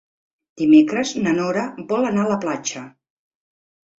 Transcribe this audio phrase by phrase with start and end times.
[0.61, 2.83] Dimecres na Nora vol anar a la platja.